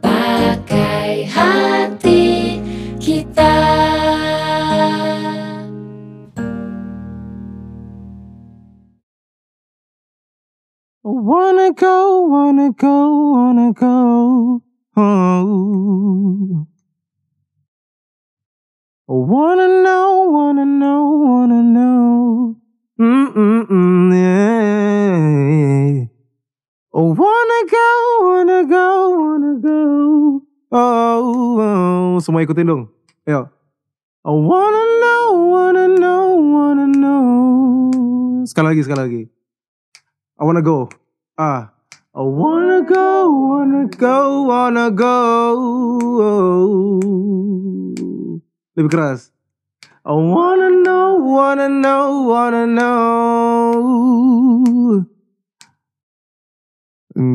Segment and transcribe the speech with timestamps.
[0.00, 2.56] Pakai hati
[2.96, 3.52] kita.
[11.04, 12.96] Wanna go, wanna go,
[13.28, 14.64] wanna go.
[14.96, 16.64] Oh.
[19.06, 21.83] Wanna know, wanna know, wanna know.
[23.34, 24.30] Yeah.
[26.94, 27.90] Wanna go,
[28.22, 28.86] wanna go,
[29.18, 29.78] wanna go.
[30.70, 32.22] Oh, oh.
[32.22, 32.86] semua ikutin dong.
[33.26, 33.50] Ayo.
[34.22, 38.46] I wanna know, wanna know, wanna know.
[38.46, 39.22] Sekali lagi, sekali lagi.
[40.38, 40.86] I wanna go.
[41.34, 41.74] Ah.
[42.14, 45.18] I wanna go, wanna go, wanna go.
[48.78, 49.33] Lebih keras.
[50.06, 53.72] I wanna know, wanna know, wanna know.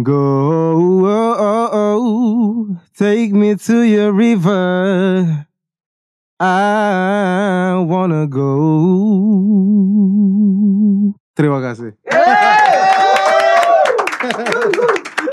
[0.03, 5.47] Go, oh, oh, oh, take me to your river.
[6.39, 8.53] I wanna go.
[11.33, 11.97] Terima kasih.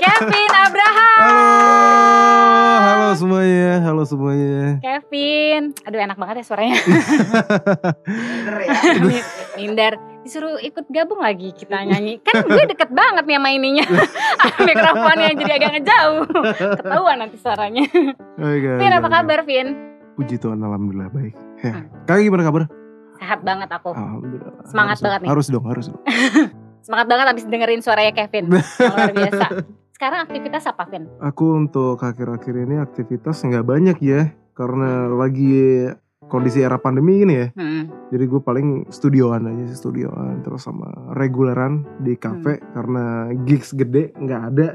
[0.01, 1.21] Kevin Abraham.
[1.21, 4.81] Halo, halo semuanya, halo semuanya.
[4.81, 4.96] Kevin.
[5.87, 6.75] Aduh enak banget ya suaranya.
[9.57, 9.93] Minder.
[10.27, 12.19] Disuruh ikut gabung lagi kita nyanyi.
[12.19, 13.85] Kan gue deket banget nih sama ininya.
[14.67, 16.27] Mikrofonnya jadi agak ngejauh.
[16.83, 17.87] Ketahuan nanti suaranya.
[18.35, 19.67] Oke, Vin apa kabar Vin?
[20.19, 21.35] Puji Tuhan, alhamdulillah baik.
[21.63, 21.71] Ya.
[21.71, 21.87] Hmm.
[22.03, 22.63] Kakak gimana kabar?
[23.17, 23.95] Sehat banget aku.
[23.95, 24.51] Alhamdulillah.
[24.67, 25.29] Semangat Harus banget dong, nih.
[25.31, 26.01] Harus dong, harus dong.
[26.85, 28.43] Semangat banget abis dengerin suaranya Kevin.
[28.51, 29.47] Luar biasa.
[29.95, 31.07] Sekarang aktivitas apa Vin?
[31.23, 35.85] Aku untuk akhir-akhir ini aktivitas nggak banyak ya, karena lagi
[36.27, 37.47] kondisi era pandemi ini ya.
[37.55, 37.87] Hmm.
[38.09, 42.67] Jadi gue paling studioan aja sih, studioan terus sama reguleran di cafe Hmm.
[42.73, 43.03] karena
[43.45, 44.69] gigs gede nggak ada.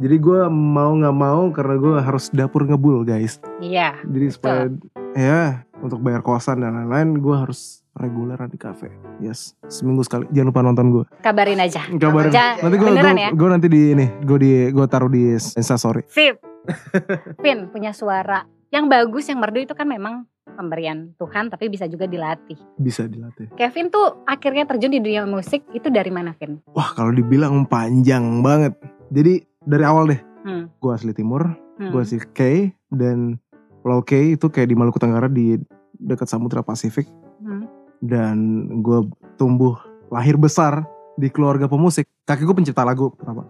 [0.00, 3.36] Jadi gue mau nggak mau karena gue harus dapur ngebul guys.
[3.60, 4.00] Iya.
[4.02, 4.72] Jadi supaya
[5.12, 8.88] ya untuk bayar kosan dan lain-lain gue harus reguleran di cafe.
[9.20, 10.24] Yes, seminggu sekali.
[10.32, 11.04] Jangan lupa nonton gue.
[11.20, 11.84] Kabarin aja.
[11.86, 12.32] Kabarin.
[12.32, 13.28] Ja- Nanti gue ya?
[13.30, 16.08] gue nanti di ini gue di gue taruh di Instastory.
[16.08, 16.40] Sip.
[17.44, 22.06] Vin punya suara yang bagus, yang merdu itu kan memang pemberian Tuhan tapi bisa juga
[22.06, 22.58] dilatih.
[22.78, 23.50] Bisa dilatih.
[23.54, 26.62] Kevin tuh akhirnya terjun di dunia musik itu dari mana Vin?
[26.74, 28.74] Wah kalau dibilang panjang banget.
[29.10, 30.20] Jadi dari awal deh.
[30.46, 30.70] Hmm.
[30.78, 31.50] Gue asli timur.
[31.78, 31.90] Hmm.
[31.90, 33.38] Gue asli K dan
[33.82, 35.58] Pulau K itu kayak di Maluku Tenggara di
[35.98, 37.10] dekat Samudra Pasifik.
[37.42, 37.66] Hmm.
[38.00, 38.36] Dan
[38.80, 39.76] gue tumbuh
[40.08, 40.86] lahir besar
[41.18, 42.06] di keluarga pemusik.
[42.24, 43.44] Kakek gue pencipta lagu pertama.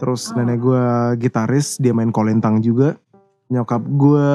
[0.00, 0.40] Terus Oh.
[0.40, 0.84] nenek gue
[1.20, 2.96] gitaris, dia main kolintang juga.
[3.50, 4.30] Nyokap gue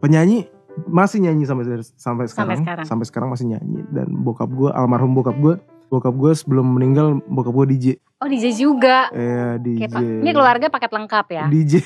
[0.00, 0.48] penyanyi,
[0.88, 1.64] masih nyanyi sampai
[1.94, 2.64] sampai sekarang.
[2.64, 2.86] sekarang.
[2.88, 3.84] Sampai sekarang masih nyanyi.
[3.88, 5.54] Dan bokap gue, almarhum bokap gue,
[5.86, 7.86] bokap gue sebelum meninggal bokap gue DJ.
[8.18, 9.12] Oh DJ juga.
[9.12, 9.92] Eh DJ.
[10.24, 11.44] Ini keluarga paket lengkap ya.
[11.46, 11.84] DJ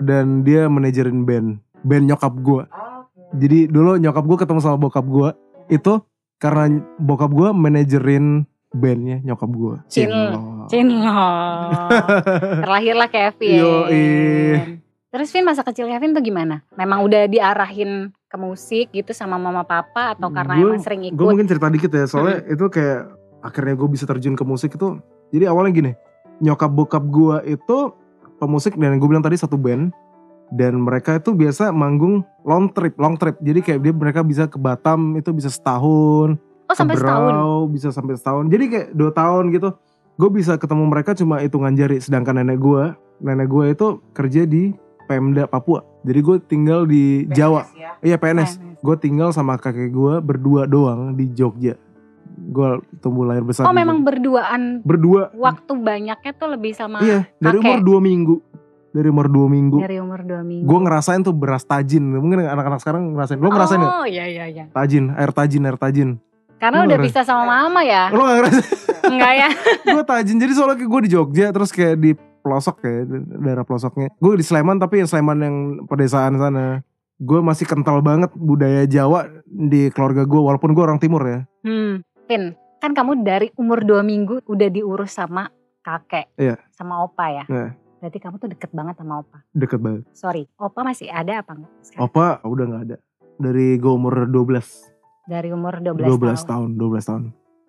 [0.00, 2.62] dan dia manajerin band band nyokap gue
[3.32, 5.28] jadi dulu nyokap gue ketemu sama bokap gue
[5.68, 5.92] itu
[6.36, 10.10] karena bokap gue manajerin bandnya nyokap gue Cin-
[10.66, 11.22] Cinlo.
[12.58, 14.82] Terlahirlah Kevin.
[15.10, 16.66] Terus Vin masa kecil Kevin tuh gimana?
[16.74, 21.16] Memang udah diarahin ke musik gitu sama mama papa atau karena Gua- emang sering ikut?
[21.16, 23.06] gue mungkin cerita dikit ya soalnya itu kayak
[23.40, 24.98] akhirnya gue bisa terjun ke musik itu
[25.30, 25.92] jadi awalnya gini
[26.42, 27.94] nyokap bokap gue itu
[28.42, 29.94] pemusik dan gue bilang tadi satu band
[30.50, 34.58] dan mereka itu biasa manggung long trip long trip jadi kayak dia mereka bisa ke
[34.58, 36.34] Batam itu bisa setahun
[36.66, 37.34] oh sampai setahun.
[37.70, 38.44] Bisa sampai setahun.
[38.50, 39.70] Jadi kayak dua tahun gitu.
[40.16, 42.00] Gue bisa ketemu mereka cuma hitungan jari.
[42.00, 42.90] Sedangkan nenek gue,
[43.22, 44.74] nenek gue itu kerja di
[45.06, 45.86] Pemda Papua.
[46.02, 47.64] Jadi gue tinggal di Jawa.
[48.00, 48.58] Iya PNS.
[48.58, 48.78] PNS.
[48.78, 51.78] Gue tinggal sama kakek gue berdua doang di Jogja.
[52.28, 52.68] Gue
[52.98, 53.64] tumbuh lahir besar.
[53.64, 55.30] Oh memang berduaan berdua.
[55.32, 57.64] waktu banyaknya tuh lebih sama Iya dari kakek.
[57.64, 58.34] umur dua minggu.
[58.90, 59.76] Dari umur dua minggu.
[59.78, 60.64] dari umur dua minggu.
[60.64, 62.00] Gue ngerasain tuh beras tajin.
[62.02, 63.36] Mungkin anak-anak sekarang ngerasain.
[63.36, 63.88] Lo ngerasain ya?
[63.90, 64.64] Oh iya iya iya.
[64.70, 66.10] Tajin, air tajin, air tajin.
[66.56, 67.12] Karena Lu udah ngerasain?
[67.12, 68.08] bisa sama mama ya.
[68.08, 68.64] Lo gak ngerasain?
[69.06, 69.48] Enggak ya?
[69.94, 72.10] gue tajin jadi soalnya gue di Jogja terus kayak di
[72.46, 77.64] pelosok kayak daerah pelosoknya gue di Sleman tapi yang Sleman yang pedesaan sana gue masih
[77.64, 82.92] kental banget budaya Jawa di keluarga gue walaupun gue orang timur ya Hmm, Vin, kan
[82.92, 85.50] kamu dari umur dua minggu udah diurus sama
[85.80, 86.58] kakek, Iya.
[86.68, 87.44] sama opa ya.
[87.44, 87.66] Iya.
[87.96, 89.42] Berarti kamu tuh deket banget sama opa.
[89.50, 91.72] deket banget Sorry, opa masih ada apa enggak?
[91.80, 92.02] sekarang?
[92.04, 92.96] opa udah nggak ada
[93.36, 94.62] dari gue umur 12
[95.26, 96.38] Dari umur 12, 12 tahun.
[96.44, 97.22] tahun 12 tahun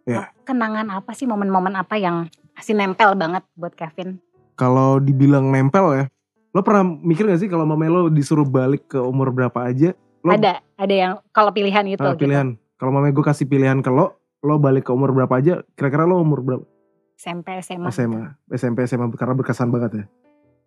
[0.05, 0.29] ya.
[0.43, 4.21] Kenangan apa sih, momen-momen apa yang masih nempel banget buat Kevin?
[4.57, 6.05] Kalau dibilang nempel ya
[6.49, 10.33] lo pernah mikir gak sih kalau mama lo disuruh balik ke umur berapa aja lo
[10.33, 12.25] Ada, ada yang kalau pilihan itu Ah, gitu.
[12.25, 16.03] pilihan kalau mama gue kasih pilihan ke lo lo balik ke umur berapa aja kira-kira
[16.03, 16.65] lo umur berapa
[17.13, 17.87] SMP SMA.
[17.87, 20.05] SMA SMP SMA karena berkesan banget ya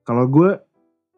[0.02, 0.58] kalau gue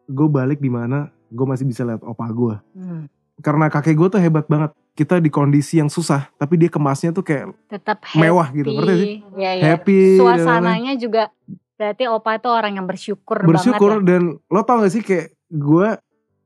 [0.05, 3.05] gue balik di mana gue masih bisa lihat opa gue Hmm.
[3.39, 7.21] karena kakek gue tuh hebat banget kita di kondisi yang susah tapi dia kemasnya tuh
[7.21, 8.17] kayak Tetap happy.
[8.19, 9.09] Mewah gitu, ngerti sih?
[9.33, 9.63] Ya, ya.
[9.71, 11.33] happy Suasananya juga
[11.73, 14.07] berarti opa itu orang yang bersyukur, bersyukur banget ya.
[14.09, 15.87] dan lo tau gak sih kayak gue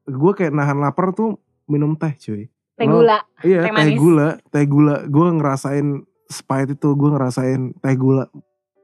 [0.05, 1.35] gue kayak nahan lapar tuh
[1.65, 2.47] minum teh cuy.
[2.73, 3.19] Teh Lo- gula.
[3.41, 5.87] iya Teh teh, gula teh gula gue ngerasain
[6.27, 8.29] spite itu gue ngerasain teh gula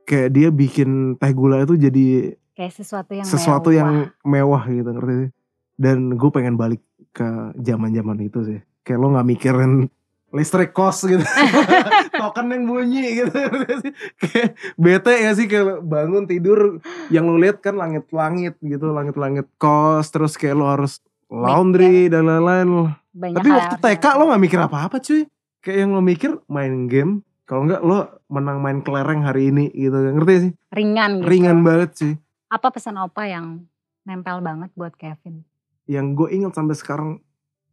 [0.04, 3.78] kayak dia bikin teh gula itu jadi Kayak sesuatu yang sesuatu mewah.
[3.78, 3.92] yang
[4.22, 5.30] mewah gitu ngerti sih
[5.76, 7.26] dan gue pengen balik ke
[7.56, 9.72] zaman zaman itu sih kayak lo nggak mikirin
[10.34, 11.22] listrik kos gitu.
[12.20, 13.38] Token yang bunyi gitu.
[14.18, 16.82] Kayak bete ya sih kayak bangun tidur
[17.14, 20.98] yang lo lihat kan langit-langit gitu langit-langit kos terus kayak lo harus
[21.30, 22.98] laundry dan lain-lain.
[23.14, 25.30] Tapi waktu TK lo gak mikir apa-apa cuy.
[25.62, 29.94] Kayak yang lo mikir main game kalau enggak lo menang main kelereng hari ini gitu.
[29.96, 30.52] Ngerti sih?
[30.74, 31.30] Ringan gitu.
[31.30, 32.14] ringan banget sih
[32.50, 33.64] Apa pesan opa yang
[34.04, 35.46] nempel banget buat Kevin?
[35.84, 37.10] yang gue ingat sampai sekarang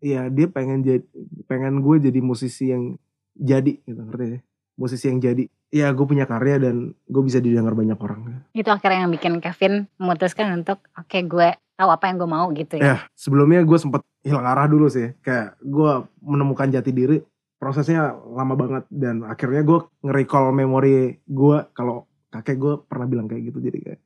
[0.00, 1.04] ya dia pengen jadi
[1.46, 2.96] pengen gue jadi musisi yang
[3.36, 4.40] jadi gitu ngerti ya
[4.80, 9.06] musisi yang jadi ya gue punya karya dan gue bisa didengar banyak orang Itu akhirnya
[9.06, 12.84] yang bikin Kevin memutuskan untuk oke gue tahu apa yang gue mau gitu ya.
[12.84, 17.16] ya sebelumnya gue sempet hilang arah dulu sih kayak gue menemukan jati diri
[17.60, 23.52] prosesnya lama banget dan akhirnya gue nge-recall memori gue kalau kakek gue pernah bilang kayak
[23.52, 24.00] gitu jadi kayak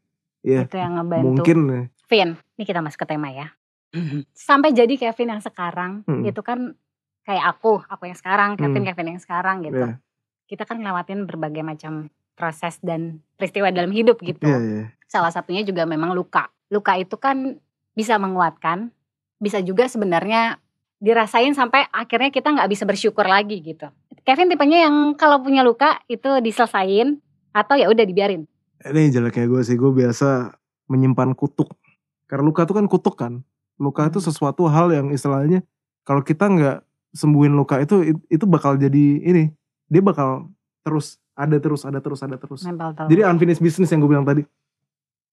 [0.44, 1.24] ya Itu yang ngebantu.
[1.24, 1.82] mungkin ya.
[2.04, 2.30] Vin,
[2.60, 3.48] ini kita masuk ke tema ya.
[4.30, 6.22] Sampai jadi Kevin yang sekarang Hmm.
[6.22, 6.74] itu kan
[7.22, 8.88] kayak aku, aku yang sekarang, Kevin, Hmm.
[8.90, 9.80] Kevin yang sekarang gitu.
[9.80, 9.96] ya
[10.44, 14.44] Kita kan ngelewatin berbagai macam proses dan peristiwa dalam hidup gitu.
[14.44, 16.50] ya ya Salah satunya juga memang luka.
[16.68, 17.56] Luka itu kan
[17.92, 18.90] bisa menguatkan,
[19.36, 20.58] bisa juga sebenarnya
[20.98, 23.88] dirasain sampai akhirnya kita nggak bisa bersyukur lagi gitu.
[24.20, 27.20] Kevin tipenya yang kalau punya luka itu diselesain
[27.52, 28.48] atau ya udah dibiarin.
[28.82, 30.52] ini jeleknya gue sih gue biasa
[30.88, 31.72] menyimpan kutuk
[32.26, 33.32] karena luka itu kan kutuk kan
[33.78, 35.66] luka itu sesuatu hal yang istilahnya
[36.06, 36.78] kalau kita nggak
[37.14, 39.50] sembuhin luka itu itu bakal jadi ini
[39.86, 40.50] dia bakal
[40.82, 42.62] terus ada terus ada terus ada terus.
[43.10, 44.42] Jadi unfinished business yang gue bilang tadi.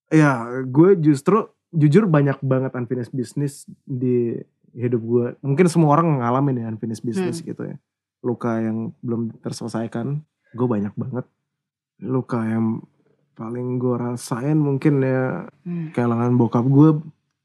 [0.10, 4.42] Ya gue justru jujur banyak banget unfinished business di
[4.74, 5.26] hidup gue.
[5.46, 7.78] Mungkin semua orang ngalamin ya unfinished business gitu ya.
[8.26, 10.22] Luka yang belum terselesaikan
[10.58, 11.26] gue banyak banget.
[12.02, 12.82] Luka yang
[13.38, 16.90] paling gue rasain mungkin ya Hmm, kehilangan bokap gue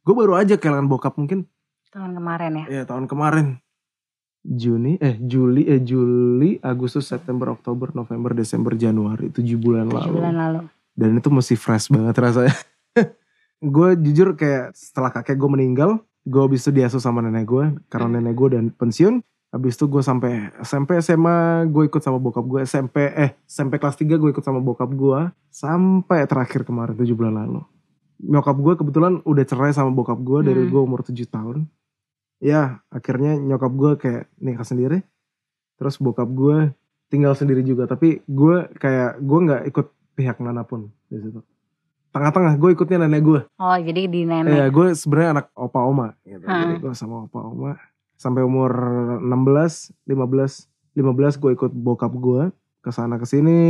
[0.07, 1.51] gue baru aja kehilangan bokap mungkin.
[1.91, 2.65] Tahun kemarin ya.
[2.71, 3.59] ya tahun kemarin.
[4.47, 9.35] Juni eh Juli eh Juli Agustus September Oktober November Desember Januari.
[9.35, 10.17] Tujuh bulan tujuh lalu.
[10.23, 10.61] bulan lalu.
[10.97, 12.55] dan itu masih fresh banget rasanya.
[13.75, 18.19] Gue jujur kayak setelah kakek gue meninggal gue habis itu diasuh sama nenek gue karena
[18.19, 19.23] nenek gue dan pensiun
[19.55, 23.95] habis itu gue sampai SMP SMA gue ikut sama bokap gue SMP eh SMP kelas
[23.95, 27.63] 3 gue ikut sama bokap gue sampai terakhir kemarin 7 bulan lalu
[28.19, 30.71] nyokap gue kebetulan udah cerai sama bokap gue dari Hmm.
[30.71, 31.69] gue umur 7 tahun
[32.39, 34.99] ya akhirnya nyokap gue kayak nikah sendiri
[35.75, 36.73] terus bokap gue
[37.07, 41.41] tinggal sendiri juga tapi gue kayak gue nggak ikut pihak mana pun di situ
[42.09, 44.69] tengah-tengah gue ikutnya nenek gue Oh jadi di Iya, nenek.
[44.71, 46.41] gue sebenarnya anak opa oma gitu.
[46.43, 46.61] Hmm.
[46.63, 47.73] Jadi gue sama opa oma
[48.17, 48.73] sampai umur
[49.21, 50.65] 16, 15,
[50.95, 51.05] 15
[51.37, 52.49] gue ikut bokap gue
[52.81, 53.61] ke sana ke sini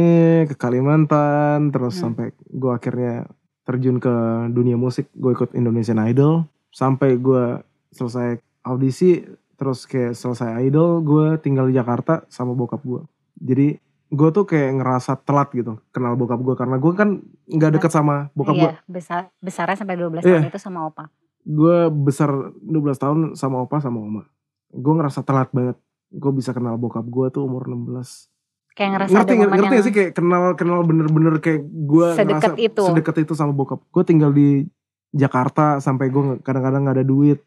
[0.45, 2.15] ke Kalimantan terus Hmm.
[2.15, 3.27] sampai gue akhirnya
[3.67, 4.15] terjun ke
[4.49, 5.11] dunia musik.
[5.13, 11.75] Gue ikut Indonesian Idol sampai gue selesai audisi terus kayak selesai idol gue tinggal di
[11.75, 13.03] Jakarta sama bokap gue.
[13.37, 17.19] Jadi gue tuh kayak ngerasa telat gitu kenal bokap gue karena gue kan
[17.49, 20.39] nggak deket sama bokap gue Iya, besar besarnya sampai 12 Iya.
[20.39, 21.05] tahun itu sama opa.
[21.43, 22.31] gue besar
[22.61, 24.23] 12 tahun sama opa sama oma.
[24.69, 25.79] Gue ngerasa telat banget.
[26.09, 28.29] Gue bisa kenal bokap gue tuh umur 16.
[28.77, 32.83] Kayak ngerasa ngerti ada ngerti yang sih kayak kenal kenal bener-bener kayak gue Sedekat itu.
[32.85, 33.81] sedekat itu sama bokap.
[33.89, 34.69] Gue tinggal di
[35.11, 37.41] Jakarta sampai gue kadang-kadang nggak ada duit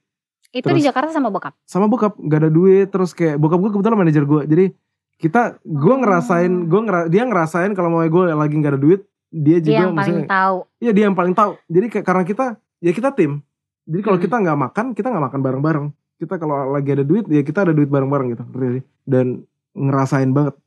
[0.49, 1.53] itu terus- di Jakarta sama bokap.
[1.61, 4.65] sama bokap nggak ada duit terus kayak bokap gue kebetulan manajer gue jadi
[5.19, 5.99] kita gue Oh.
[6.01, 9.81] ngerasain gue ngera, dia ngerasain kalau mau gue lagi nggak ada duit dia juga Dia
[9.85, 10.57] yang paling tahu.
[10.79, 11.51] Iya dia yang paling tahu.
[11.67, 12.45] Jadi kayak karena kita
[12.79, 13.31] ya kita tim.
[13.85, 14.25] Jadi kalau Hmm.
[14.25, 15.85] kita nggak makan, kita nggak makan bareng-bareng.
[16.17, 18.43] Kita kalau lagi ada duit, ya kita ada duit bareng-bareng gitu.
[19.03, 20.57] Dan ngerasain banget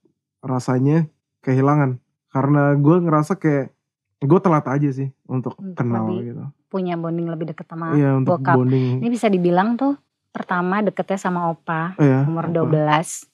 [0.42, 1.06] rasanya
[1.40, 1.96] kehilangan.
[2.28, 3.72] Karena gue ngerasa kayak
[4.18, 6.44] gue telat aja sih untuk Untuk kenal lebih gitu.
[6.68, 8.56] Punya bonding lebih deket sama Iya untuk bokap.
[8.56, 9.00] bonding.
[9.00, 9.96] Ini bisa dibilang tuh
[10.28, 12.24] pertama deketnya sama opa Iya.
[12.24, 12.54] umur apa.
[12.54, 13.28] 12.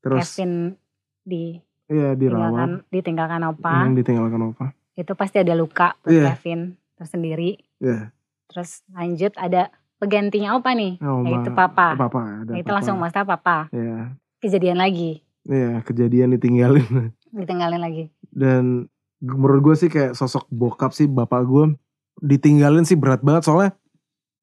[0.00, 0.74] Terus Kevin
[1.22, 2.50] di iya dirawat.
[2.50, 3.74] tinggalkan ditinggalkan opa.
[3.84, 4.66] Yang ditinggalkan opa.
[4.92, 6.34] Itu pasti ada luka buat Iya.
[6.34, 6.60] Kevin
[6.94, 7.50] tersendiri.
[7.78, 8.10] Iya.
[8.50, 10.98] Terus lanjut ada penggantinya opa nih.
[10.98, 11.94] Oh, yaitu papa.
[11.94, 12.74] Papa ada Nah, itu papa.
[12.74, 13.70] langsung masalah papa.
[13.70, 14.18] Iya.
[14.40, 15.22] Kejadian lagi.
[15.42, 18.04] Ya kejadian ditinggalin Ditinggalin lagi.
[18.28, 21.64] dan menurut gue sih kayak sosok bokap sih bapak gue
[22.18, 23.72] ditinggalin sih berat banget soalnya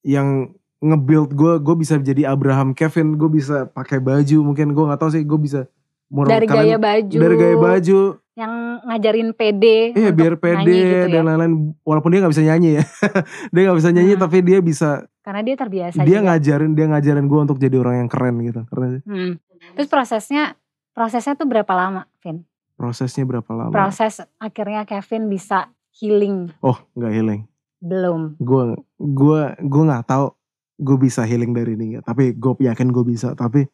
[0.01, 4.99] yang nge-build gue gue bisa jadi Abraham Kevin gue bisa pakai baju mungkin gue nggak
[4.99, 5.65] tahu sih gue bisa
[6.07, 7.17] menurut Dari kalian- gaya baju.
[7.17, 7.99] dari gaya baju
[8.37, 9.77] Yang ngajarin pede.
[9.91, 11.05] Iya biar pede nyanyi gitu ya.
[11.09, 12.83] dan lain-lain walaupun dia nggak bisa nyanyi ya
[13.51, 14.21] dia nggak bisa nyanyi Hmm.
[14.21, 14.89] tapi dia bisa
[15.19, 16.25] Karena dia terbiasa dia juga.
[16.29, 19.03] ngajarin dia ngajarin gue untuk jadi orang yang keren gitu keren sih.
[19.03, 19.33] Hmm.
[19.73, 20.53] Terus prosesnya
[20.97, 22.41] prosesnya tuh berapa lama, Vin?
[22.77, 23.73] prosesnya berapa lama?
[23.73, 26.53] Proses akhirnya Kevin bisa healing.
[26.61, 27.41] Oh nggak healing.
[27.77, 28.33] Belum?
[28.41, 30.33] gue gue gue nggak tahu
[30.77, 33.33] gue bisa healing dari ini tapi gue yakin gue bisa.
[33.33, 33.65] Tapi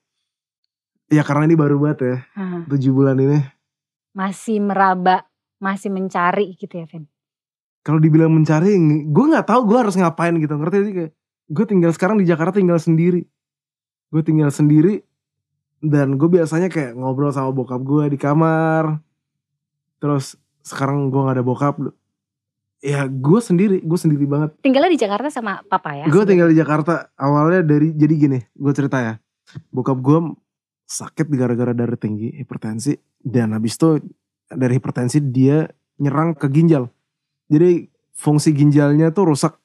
[1.11, 2.17] ya karena ini baru banget ya
[2.67, 3.39] tujuh bulan ini.
[4.15, 5.27] Masih meraba,
[5.59, 7.07] masih mencari gitu ya, Vin.
[7.83, 8.79] kalau dibilang mencari
[9.11, 10.55] gue nggak tahu gue harus ngapain gitu.
[10.55, 11.11] Ngerti sih kayak
[11.51, 13.27] gue tinggal sekarang di Jakarta tinggal sendiri.
[14.07, 15.03] Gue tinggal sendiri
[15.83, 19.03] dan gue biasanya kayak ngobrol sama bokap gue di kamar.
[19.99, 21.75] Terus sekarang gue nggak ada bokap.
[22.79, 24.55] Ya gue sendiri gue sendiri banget.
[24.63, 26.07] Tinggalnya di Jakarta sama papa ya?
[26.07, 27.11] gue tinggal di Jakarta.
[27.19, 29.13] Awalnya dari jadi gini gue cerita ya.
[29.75, 30.39] Bokap gue
[30.87, 32.95] sakit gara-gara darah tinggi hipertensi.
[33.19, 33.99] Dan habis itu
[34.47, 35.67] dari hipertensi dia
[35.99, 36.87] nyerang ke ginjal.
[37.51, 39.59] Jadi fungsi ginjalnya tuh rusak.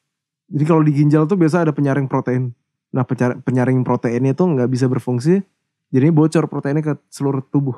[0.50, 2.50] Jadi kalau di ginjal tuh biasa ada penyaring protein.
[2.90, 3.06] Nah
[3.46, 5.46] penyaring proteinnya tuh nggak bisa berfungsi
[5.88, 7.76] jadi bocor proteinnya ke seluruh tubuh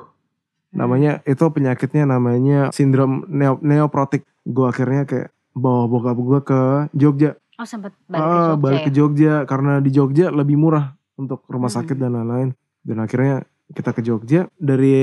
[0.71, 0.79] Hmm.
[0.79, 6.59] namanya itu penyakitnya namanya sindrom neo, neoprotik gue akhirnya kayak bawa bokap gue ke
[6.93, 8.85] Jogja Oh sempat balik ke Ah, Jogja balik ya?
[8.87, 11.77] ke Jogja karena di Jogja lebih murah untuk rumah Hmm.
[11.77, 12.49] sakit dan lain-lain.
[12.81, 14.95] Dan akhirnya kita ke Jogja dari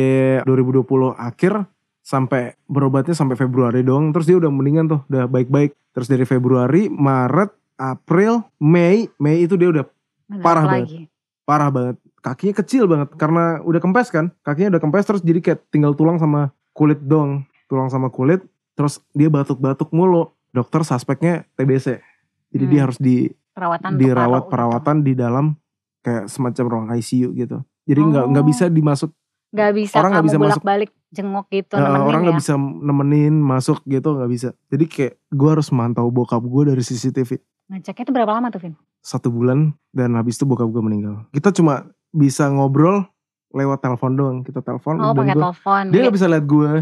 [0.42, 1.68] 2020 akhir
[2.00, 4.10] sampai berobatnya sampai Februari doang.
[4.10, 5.76] Terus dia udah mendingan tuh, udah baik-baik.
[5.92, 9.84] Terus dari Februari, Maret, April, Mei, Mei itu dia udah
[10.26, 11.06] Nggak parah lagi.
[11.44, 11.96] parah banget.
[12.18, 14.34] Kakinya kecil banget karena udah kempes kan.
[14.40, 17.42] Kakinya udah kempes terus jadi kayak tinggal tulang sama kulit dong.
[17.66, 18.42] Tulang sama kulit.
[18.74, 20.34] Terus dia batuk-batuk mulu.
[20.48, 22.00] Dokter suspeknya TBC.
[22.48, 22.72] Jadi Hmm.
[22.72, 24.50] dia harus di Perawatan dirawat gitu.
[24.50, 25.58] perawatan di dalam
[26.00, 27.58] kayak semacam ruang ICU gitu.
[27.84, 28.48] Jadi nggak nggak Oh.
[28.48, 29.10] bisa dimasuk
[29.48, 30.60] Gak bisa Orang nggak bisa masuk.
[30.60, 32.24] bolak-balik jenguk gitu eh, nemenin orang ya.
[32.28, 34.48] nggak bisa nemenin masuk gitu nggak bisa.
[34.68, 38.74] Jadi kayak gue harus mantau bokap gue dari CCTV Ngeceknya itu berapa lama tuh Vin?
[38.98, 41.24] satu bulan dan habis itu bokap gue meninggal.
[41.30, 43.04] Kita cuma bisa ngobrol
[43.50, 44.38] lewat telepon doang.
[44.40, 45.84] Kita telepon Oh pakai gua- telepon.
[45.88, 46.72] dia nggak bisa lihat gue.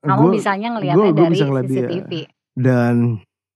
[0.00, 1.76] Kamu Gue bisanya gua- ngeliatnya gua dari bisa ngeliat dia.
[1.82, 2.12] CCTV.
[2.54, 2.94] dan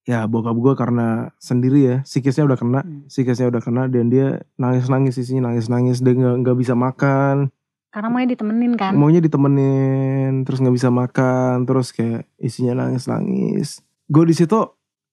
[0.03, 3.07] ya bokap gue karena sendiri ya psikisnya udah kena Hmm.
[3.07, 7.53] psikisnya udah kena dan dia nangis nangis isinya nangis nangis dia nggak nggak bisa makan
[7.89, 8.93] Karena maunya ditemenin kan.
[8.93, 13.69] maunya ditemenin terus nggak bisa makan terus kayak isinya nangis nangis
[14.05, 14.57] gue di situ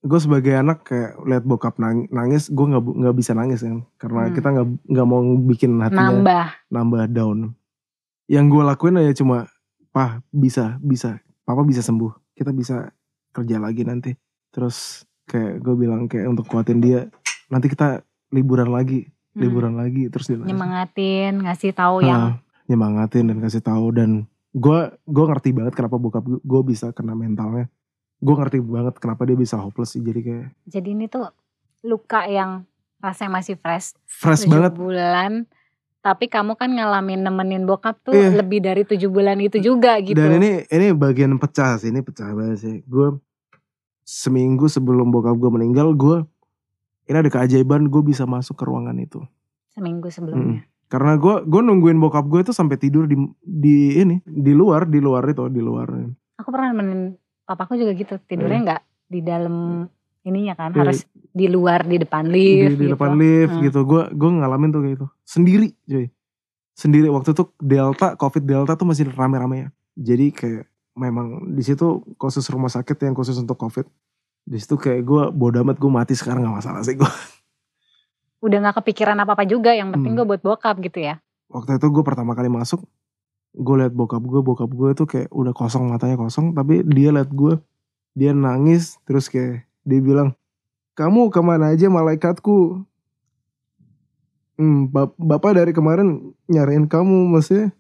[0.05, 4.21] gue sebagai anak kayak lihat bokap nang- nangis gue nggak nggak bisa nangis kan karena
[4.23, 4.33] Hmm.
[4.33, 6.45] kita nggak nggak mau bikin hatinya Nambah.
[6.69, 7.39] nambah down
[8.27, 9.49] yang gue lakuin aja cuma
[9.89, 12.93] pah bisa bisa papa bisa sembuh kita bisa
[13.31, 14.13] kerja lagi nanti
[14.49, 17.09] terus kayak gue bilang kayak untuk kuatin dia
[17.47, 19.41] nanti kita liburan lagi Hmm.
[19.41, 20.39] liburan lagi terus dia.
[20.39, 22.23] Nyemangatin, ngasih tahu Nah, yang
[22.65, 27.67] nyemangatin dan kasih tahu dan gue gue ngerti banget kenapa bokap gue bisa kena mentalnya
[28.17, 31.27] gue ngerti banget kenapa dia bisa hopeless sih jadi kayak jadi ini tuh
[31.81, 32.63] luka yang
[32.97, 33.93] rasanya masih fresh.
[34.03, 35.45] fresh banget bulan.
[36.01, 38.41] Tapi kamu kan ngalamin nemenin bokap tuh Iya.
[38.41, 40.13] lebih dari tujuh bulan itu juga gitu.
[40.13, 43.17] dan ini ini bagian pecah sih ini pecah banget sih gue
[44.01, 46.21] seminggu sebelum bokap gue meninggal gue
[47.05, 49.17] ini ada keajaiban gue bisa masuk ke ruangan itu
[49.73, 50.61] Seminggu sebelumnya.
[50.87, 55.01] karena gue gue nungguin bokap gue itu sampai tidur di di ini di luar di
[55.01, 55.89] luar itu di luar
[56.37, 58.17] Aku pernah nemenin papaku juga gitu.
[58.19, 59.55] Tidurnya nggak di dalam
[60.21, 60.69] ininya kan.
[60.71, 60.81] Iya.
[60.81, 60.99] Harus
[61.29, 62.31] di luar di depan di,
[62.63, 62.91] lift di gitu.
[62.91, 63.63] depan lift Hmm.
[63.63, 66.07] gitu gue gue ngalamin tuh kayak itu sendiri cuy
[66.71, 71.85] sendiri waktu itu delta covid delta tuh masih rame-rame ya jadi kayak memang di situ
[72.15, 73.83] khusus rumah sakit yang khusus untuk covid
[74.41, 77.11] di situ kayak gue bodo amat gue mati sekarang nggak masalah sih gue
[78.39, 79.73] Udah nggak kepikiran apa-apa juga.
[79.73, 80.19] Yang penting Hmm.
[80.21, 81.17] gue buat bokap gitu ya.
[81.45, 82.81] waktu itu gue pertama kali masuk
[83.55, 87.31] gue liat bokap gue bokap gue tuh kayak udah kosong matanya kosong tapi dia liat
[87.31, 87.55] gue
[88.15, 90.35] dia nangis terus kayak dia bilang
[90.95, 92.87] kamu ke mana aja malaikatku?
[94.55, 97.75] Hmm, bap- bapak dari kemarin nyariin kamu maksudnya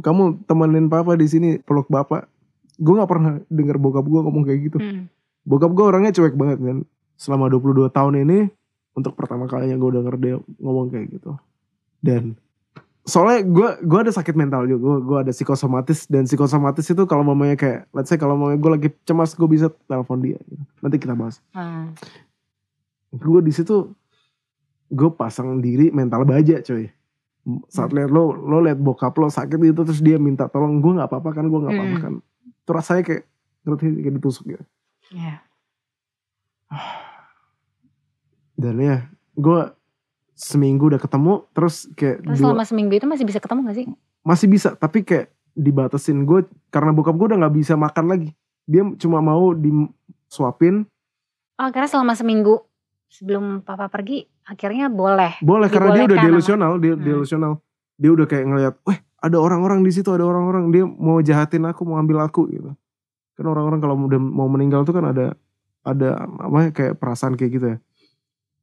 [0.00, 2.24] kamu temenin papa di sini peluk bapak.
[2.80, 4.80] Gue nggak pernah denger bokap gue ngomong kayak gitu.
[4.80, 5.06] Hmm.
[5.48, 6.78] bokap gue orangnya cuek banget kan.
[7.20, 8.48] Selama 22 tahun ini
[8.96, 11.36] untuk pertama kalinya gue denger dia ngomong kayak gitu.
[12.00, 12.40] Dan
[13.08, 17.24] soalnya gue gue ada sakit mental juga gue gue ada psikosomatis dan psikosomatis itu kalau
[17.24, 20.60] mamanya kayak let's say kalau mamanya gue lagi cemas gue bisa telepon dia gitu.
[20.78, 21.96] nanti kita bahas Hmm.
[23.10, 23.96] gue di situ
[24.86, 26.92] gue pasang diri mental baja coy
[27.66, 31.08] saat lihat lo lo lihat bokap lo sakit gitu terus dia minta tolong gue nggak
[31.08, 32.02] apa-apa kan gue nggak apa-apa Mm.
[32.04, 33.22] kan itu rasanya kayak
[33.64, 34.64] ngerti kayak ditusuk gitu
[35.08, 35.40] Iya.
[38.58, 38.96] dan ya
[39.32, 39.60] gue
[40.38, 43.86] seminggu udah ketemu terus kayak Terus dua- selama seminggu itu masih bisa ketemu gak sih?
[44.20, 48.30] masih bisa tapi kayak dibatasin gue karena bokap gue udah nggak bisa makan lagi
[48.62, 50.86] dia cuma mau disuapin
[51.56, 52.62] Oh karena selama seminggu
[53.04, 55.40] sebelum papa pergi akhirnya boleh.
[55.40, 57.02] boleh karena dia udah delusional dia Hmm.
[57.02, 57.52] delusional
[57.92, 61.82] dia udah kayak ngelihat weh ada orang-orang di situ ada orang-orang dia mau jahatin aku
[61.82, 62.70] mau ambil aku gitu
[63.34, 65.34] kan orang-orang kalau udah mau meninggal tuh kan ada
[65.80, 67.76] ada apa ya, kayak perasaan kayak gitu ya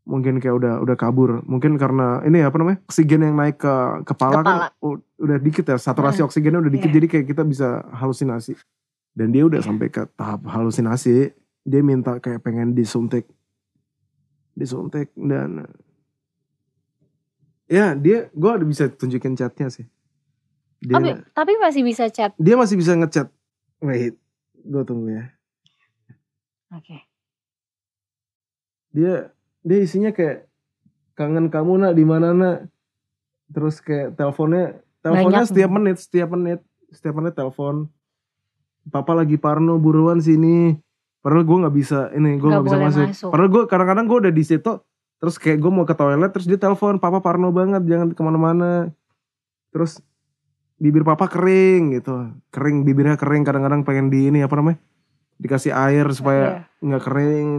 [0.06, 3.74] mungkin kayak udah udah kabur mungkin karena ini apa namanya oksigen yang naik ke
[4.06, 4.68] kepala, Kepala.
[4.70, 6.30] kan udah dikit ya saturasi Hmm.
[6.30, 6.96] oksigennya udah dikit Iya.
[6.96, 8.54] jadi kayak kita bisa halusinasi
[9.12, 9.66] dan dia udah Iya.
[9.66, 13.26] sampai ke tahap halusinasi dia minta kayak pengen disuntik
[14.54, 15.66] disuntik dan
[17.66, 19.90] ya dia gue udah bisa tunjukin chatnya sih
[20.78, 22.30] dia Oh, bi- tapi masih bisa chat.
[22.38, 23.28] dia masih bisa ngechat
[23.80, 24.14] wait
[24.56, 25.26] gue tunggu ya
[26.70, 27.02] Oke.
[28.92, 29.34] dia
[29.66, 30.46] dia isinya kayak
[31.14, 32.58] kangen kamu nak di mana nak?
[33.48, 35.50] Terus kayak teleponnya teleponnya Banyak.
[35.50, 37.90] setiap menit setiap menit setiap menit telepon.
[38.86, 40.78] Papa lagi parno buruan sini.
[41.20, 43.06] Padahal gue nggak bisa ini gue Nggak bisa masuk.
[43.10, 43.30] masuk.
[43.34, 44.72] padahal gue kadang-kadang gue udah di situ
[45.16, 48.94] terus kayak gue mau ke toilet terus dia telepon papa parno banget jangan ke mana-mana.
[49.74, 49.98] Terus
[50.78, 52.30] bibir papa kering gitu.
[52.50, 54.78] Kering bibirnya kering kadang-kadang pengen di ini apa namanya
[55.36, 57.50] dikasih air supaya Iya, nggak kering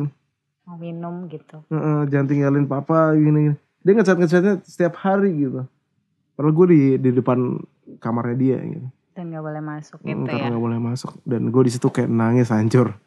[0.67, 1.63] mau minum gitu.
[1.71, 3.57] Heeh, jangan tinggalin papa gini, gini.
[3.87, 5.63] Dia ngechat ngechatnya setiap hari gitu.
[6.35, 7.63] Padahal gue di di depan
[8.03, 8.87] kamarnya dia gitu.
[9.17, 10.51] Dan gak boleh masuk gitu karena ya.
[10.53, 11.13] nggak boleh masuk.
[11.25, 12.99] Dan gue di situ kayak nangis hancur.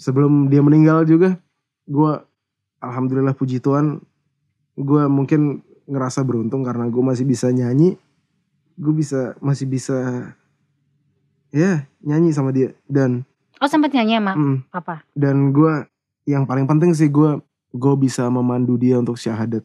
[0.00, 1.36] Sebelum dia meninggal juga,
[1.84, 2.12] gue
[2.80, 4.00] alhamdulillah puji Tuhan,
[4.80, 8.00] gue mungkin ngerasa beruntung karena gue masih bisa nyanyi.
[8.80, 10.32] Gue bisa masih bisa
[11.50, 13.26] ya nyanyi sama dia dan
[13.60, 15.04] Oh sempat nyanyi sama mm, papa.
[15.12, 15.84] dan gue
[16.28, 17.40] yang paling penting sih gue
[17.70, 19.62] gue bisa memandu dia untuk syahadat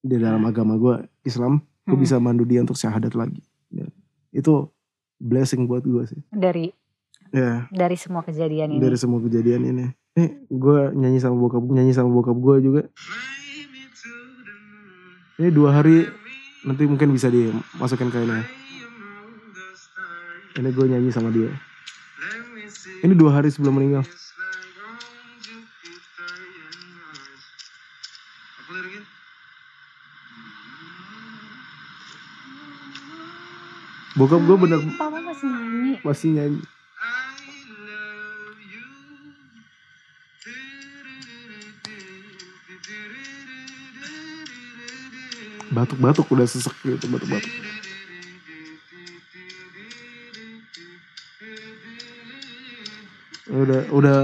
[0.00, 1.64] di dalam agama gue Islam.
[1.84, 2.04] Gue Hmm.
[2.04, 3.40] bisa mandu dia untuk syahadat lagi.
[3.72, 3.90] Dan
[4.30, 4.68] itu
[5.18, 6.20] blessing buat gue sih.
[6.30, 6.70] Dari
[7.32, 7.66] ya.
[7.72, 8.80] dari semua kejadian ini.
[8.80, 9.86] dari semua kejadian ini.
[10.14, 12.82] Eh gue nyanyi sama bokap nyanyi sama bokap gue juga.
[15.40, 16.04] Ini dua hari
[16.68, 18.28] nanti mungkin bisa dimasukin ke ini.
[18.28, 18.42] Ya.
[20.60, 21.48] ini gue nyanyi sama dia.
[23.00, 24.04] Ini dua hari sebelum meninggal
[34.18, 35.92] bokap gue bener Papa masih nyanyi.
[36.02, 36.62] masih nyanyi.
[45.70, 47.54] Batuk-batuk udah sesek gitu batuk-batuk.
[53.50, 54.22] Udah udah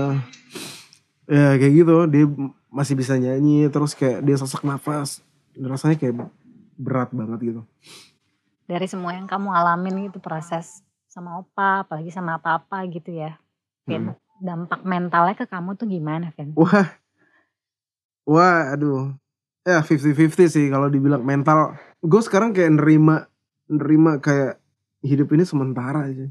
[1.31, 1.95] ya kayak gitu.
[2.11, 2.27] Dia
[2.75, 5.23] masih bisa nyanyi terus kayak dia sesak nafas.
[5.55, 6.27] Rasanya kayak
[6.75, 7.63] berat banget gitu
[8.67, 13.39] Dari semua yang kamu alamin gitu proses sama opa, apalagi sama apa-apa gitu ya.
[13.87, 14.19] Vin, Hmm.
[14.43, 16.53] dampak mentalnya ke kamu tuh gimana Vin?
[16.59, 16.99] Wah,
[18.27, 19.15] wah, aduh,
[19.63, 21.79] ya 50-50 sih kalau dibilang mental.
[22.03, 23.31] Gue sekarang kayak nerima,
[23.67, 24.59] nerima kayak
[25.01, 26.27] hidup ini sementara aja.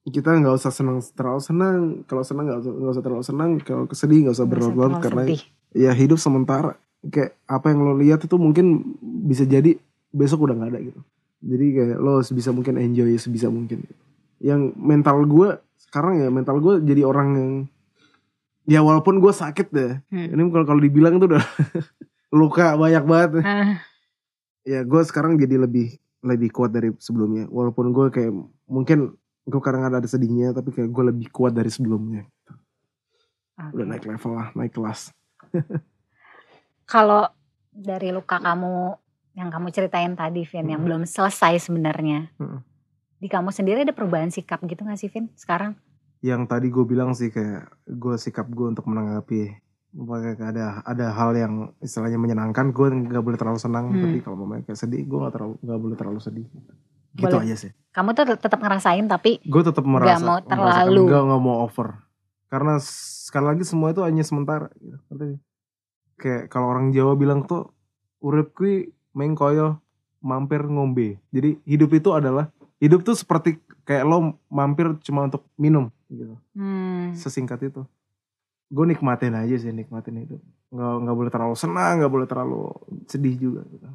[0.00, 1.76] Kita nggak usah senang terlalu senang.
[2.08, 3.50] Kalau senang nggak usah nggak usah terlalu senang.
[3.62, 5.40] Kalau kesedih nggak usah berlarut-larut karena sedih.
[5.76, 6.74] ya hidup sementara.
[7.04, 9.76] Kayak apa yang lo lihat itu mungkin bisa jadi
[10.10, 11.00] besok udah nggak ada gitu.
[11.40, 13.84] Jadi kayak lo sebisa mungkin enjoy sebisa mungkin.
[14.40, 15.56] Yang mental gue
[15.88, 17.50] sekarang ya mental gue jadi orang yang
[18.68, 19.92] ya walaupun gue sakit deh.
[20.12, 20.28] Hmm.
[20.36, 21.44] Ini kalau kalau dibilang itu udah
[22.40, 23.30] luka banyak banget.
[23.42, 23.80] Ah,
[24.60, 27.48] Ya gue sekarang jadi lebih lebih kuat dari sebelumnya.
[27.48, 28.32] Walaupun gue kayak
[28.68, 29.16] mungkin
[29.48, 32.28] gue kadang ada sedihnya tapi kayak gue lebih kuat dari sebelumnya.
[33.56, 33.72] oke.
[33.72, 35.16] Udah naik level lah, naik kelas.
[36.92, 37.32] Kalau
[37.72, 38.94] dari luka kamu
[39.32, 40.86] yang kamu ceritain tadi Vin, yang Hmm.
[40.86, 42.30] belum selesai sebenarnya.
[42.36, 42.60] Hmm.
[43.16, 45.76] Di kamu sendiri ada perubahan sikap gitu gak sih Vin sekarang?
[46.20, 49.56] Yang tadi gue bilang sih kayak gue sikap gue untuk menanggapi
[50.38, 53.98] ada ada hal yang istilahnya menyenangkan gue nggak boleh terlalu senang Hmm.
[54.00, 56.46] tapi kalau mamanya kayak sedih gue nggak terlalu nggak boleh terlalu sedih
[57.10, 57.42] gitu Boleh.
[57.42, 61.02] aja sih Kamu tuh tetap ngerasain tapi gue tetap merasa mau merasakan terlalu.
[61.10, 61.88] nggak nggak mau over
[62.46, 65.42] karena sekali lagi semua itu hanya sementara gitu
[66.14, 67.74] kayak kalau orang Jawa bilang tuh
[68.20, 69.80] urip kui mengkoyo
[70.20, 75.88] mampir ngombe jadi hidup itu adalah hidup tuh seperti kayak lo mampir cuma untuk minum
[76.12, 77.82] gitu hmm, sesingkat itu
[78.70, 80.36] gue nikmatin aja sih nikmatin itu
[80.70, 82.70] nggak nggak boleh terlalu senang nggak boleh terlalu
[83.10, 83.90] sedih juga gitu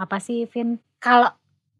[0.00, 0.80] apa sih Vin?
[0.96, 1.28] Kalau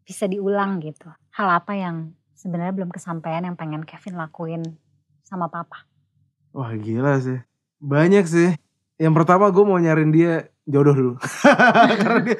[0.05, 1.09] bisa diulang gitu.
[1.33, 4.61] Hal apa yang sebenarnya belum kesampaian yang pengen Kevin lakuin
[5.25, 5.89] sama papa?
[6.53, 7.41] Wah gila sih.
[7.81, 8.53] Banyak sih.
[9.01, 11.13] Yang pertama gue mau nyariin dia jodoh dulu.
[12.01, 12.37] karena dia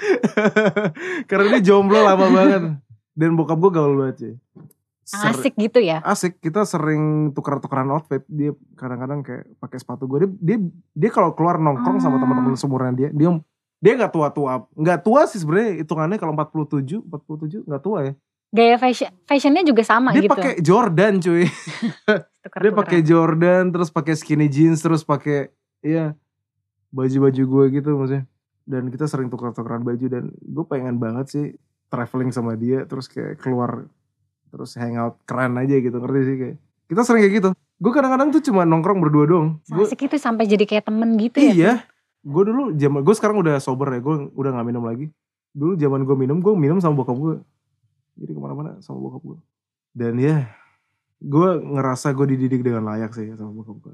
[1.30, 2.62] karena dia jomblo lama banget.
[3.12, 4.34] Dan bokap gue gaul banget sih.
[5.04, 6.00] Ser- Asik gitu ya.
[6.02, 10.58] asik kita sering tukar-tukaran outfit dia kadang-kadang kayak pakai sepatu gue dia dia,
[10.96, 12.22] dia kalau keluar nongkrong sama Ah.
[12.22, 13.28] teman-teman seumuran dia dia
[13.78, 18.14] dia nggak tua-tua nggak tua sih sebenarnya hitungannya kalau 47 47 nggak tua ya
[18.52, 20.32] Gaya fashion fashionnya juga sama dia gitu.
[20.32, 21.44] pakai Jordan cuy
[22.64, 26.16] dia pakai Jordan terus pakai skinny jeans terus pakai iya
[26.92, 28.26] baju-baju gue gitu maksudnya.
[28.68, 31.46] Dan kita sering tukar-tukaran baju dan gue pengen banget sih
[31.92, 33.90] traveling sama dia terus kayak keluar
[34.52, 36.58] terus hangout keren aja gitu ngerti sih kayak.
[36.92, 37.50] Kita sering kayak gitu.
[37.82, 39.50] Gue kadang-kadang tuh cuma nongkrong berdua doang.
[39.66, 41.52] Gue Asik itu sampai jadi kayak temen gitu ya.
[41.52, 41.74] iya.
[42.22, 45.10] Gue dulu zaman gue sekarang udah sober ya gue udah nggak minum lagi.
[45.52, 47.36] Dulu zaman gue minum gue minum sama bokap gue
[48.22, 49.38] jadi ke mana-mana sama bokap gue
[49.96, 50.48] dan ya
[51.22, 53.94] gue ngerasa gue dididik dengan layak sih sama bokap gue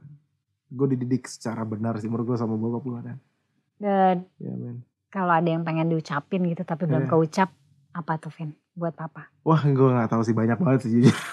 [0.70, 3.18] gue dididik secara benar sih menurut gue sama bokap gue kan
[3.78, 4.82] Dan ya men.
[5.08, 7.10] kalau ada yang pengen diucapin gitu tapi belum Iya.
[7.10, 7.50] keucap
[7.92, 8.52] apa tuh Vin?
[8.74, 9.32] Buat papa?
[9.42, 11.16] wah gue nggak tahu sih banyak banget sih jujur.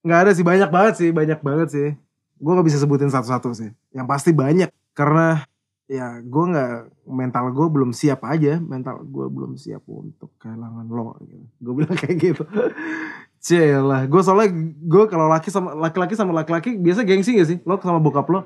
[0.00, 1.88] Nggak ada sih banyak banget sih banyak banget sih.
[2.36, 3.68] Gue nggak bisa sebutin satu-satu sih.
[3.90, 5.44] Yang pasti banyak karena
[5.84, 6.72] ya gue nggak
[7.04, 8.56] mental gue belum siap aja.
[8.56, 11.44] Mental gue belum siap untuk kehilangan lo gitu.
[11.60, 12.42] gue bilang kayak gitu
[13.40, 17.58] Cielah, gue soalnya gue kalau laki sama laki-laki sama laki-laki biasa gengsi gak sih?
[17.64, 18.44] Lo sama bokap lo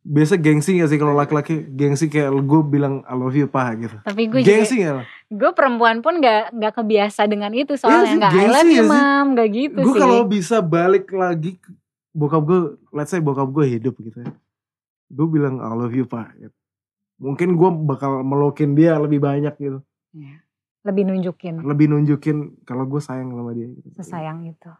[0.00, 3.96] biasa gengsi gak sih kalau laki-laki gengsi kayak gue bilang I love you pak gitu.
[4.00, 5.02] Tapi gue juga Gengsi gak lo?
[5.30, 8.66] gue perempuan pun nggak nggak kebiasa dengan itu Iya soalnya sih, nggak I gengsi love
[8.66, 8.88] you ya sih.
[8.88, 10.00] mam nggak gitu gue sih.
[10.00, 11.50] kalau bisa balik lagi
[12.10, 14.30] bokap gue let's say bokap gue hidup gitu ya
[15.08, 16.54] gue bilang I love you pak gitu.
[17.16, 20.38] mungkin gue bakal melokin dia lebih banyak gitu Iya.
[20.80, 21.60] Lebih nunjukin.
[21.60, 23.88] Lebih nunjukin kalau gue sayang sama dia gitu.
[24.00, 24.70] sesayang itu.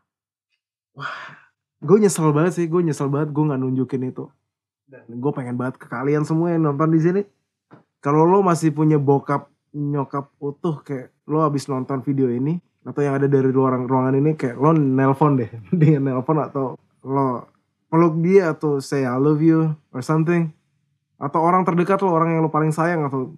[1.80, 4.24] gue nyesel banget sih gue nyesel banget gue nggak nunjukin itu.
[4.88, 7.22] Dan gue pengen banget ke kalian semua yang nonton di sini.
[8.00, 13.20] Kalau lo masih punya bokap nyokap utuh kayak lo habis nonton video ini atau yang
[13.20, 15.50] ada dari luar ruangan ini kayak lo nelpon deh.
[15.80, 17.44] Dengan nelpon atau lo
[17.92, 20.48] peluk dia atau say I love you or something.
[21.20, 23.36] Atau orang terdekat lo orang yang lo paling sayang atau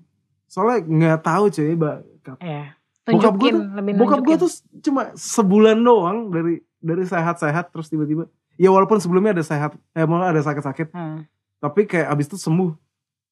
[0.52, 1.96] soalnya nggak tahu cuy mbak
[2.38, 2.76] Iya.
[3.02, 8.28] Bokap gue tuh- lebih bokap gue tuh cuma sebulan doang dari dari sehat-sehat terus tiba-tiba
[8.54, 11.24] ya walaupun sebelumnya ada sehat eh malah ada sakit-sakit Hmm.
[11.56, 12.70] tapi kayak abis itu sembuh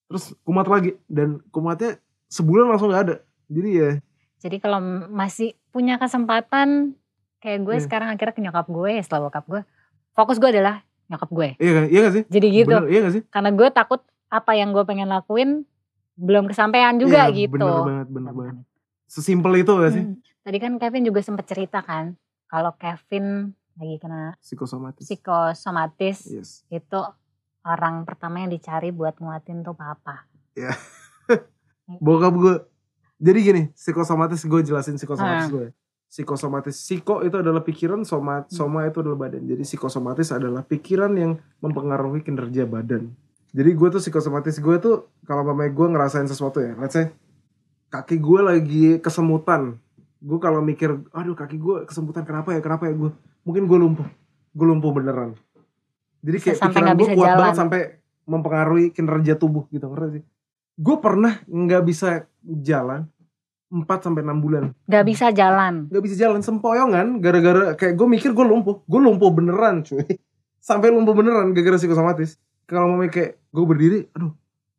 [0.07, 3.91] terus kumat lagi dan kumatnya sebulan langsung nggak ada jadi ya
[4.41, 6.97] Jadi kalau masih punya kesempatan
[7.39, 7.85] kayak gue Iya.
[7.85, 9.61] sekarang akhirnya ke nyokap gue ya setelah bokap gue.
[10.11, 11.49] Fokus gue adalah nyokap gue.
[11.59, 12.73] iya kan iya gak sih Jadi gitu.
[12.73, 15.69] Bener, iya gak sih Karena gue takut apa yang gue pengen lakuin
[16.15, 17.55] belum kesampaian juga Iya, gitu.
[17.57, 18.55] bener banget bener banget.
[19.05, 20.05] sesimpel itu gak sih?
[20.05, 20.17] Hmm.
[20.41, 22.15] Tadi kan Kevin juga sempat cerita kan
[22.47, 25.05] kalau Kevin lagi kena psikosomatis.
[25.05, 26.51] psikosomatis yes.
[26.69, 27.01] itu
[27.63, 30.25] orang pertama yang dicari buat nguatin tuh papa.
[32.01, 32.55] bokap gue
[33.19, 35.53] jadi gini psikosomatis gue jelasin psikosomatis Hmm.
[35.53, 35.67] gue
[36.07, 39.47] psikosomatis psiko itu adalah pikiran soma soma itu adalah badan.
[39.47, 43.15] Jadi psikosomatis adalah pikiran yang mempengaruhi kinerja badan
[43.51, 46.79] jadi gue tuh psikosomatis gue tuh kalau mamanya gue ngerasain sesuatu ya.
[46.79, 47.11] Let's say
[47.91, 49.83] kaki gue lagi kesemutan.
[50.23, 52.95] Gue kalau mikir aduh kaki gue kesemutan kenapa ya kenapa ya?
[52.95, 53.11] Gue
[53.43, 54.09] mungkin gue lumpuh.
[54.55, 55.35] Gue lumpuh beneran.
[56.23, 57.39] Jadi kayak sampai pikiran nggak gue kuat jalan.
[57.43, 57.81] banget sampai
[58.31, 60.25] mempengaruhi kinerja tubuh gitu ngerti sih?
[60.79, 63.11] Gue pernah nggak bisa jalan
[63.71, 64.75] 4 sampai enam bulan.
[64.91, 65.87] Gak bisa jalan.
[65.87, 68.83] nggak bisa jalan sempoyongan gara-gara kayak gue mikir gue lumpuh.
[68.87, 70.07] Gue lumpuh beneran cuy.
[70.61, 72.37] Sampai lumpuh beneran gara-gara psikosomatis
[72.71, 74.31] kalau mau kayak gue berdiri aduh